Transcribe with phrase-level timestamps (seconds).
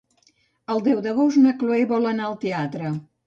[0.75, 2.93] El deu d'agost na Chloé vol anar al teatre.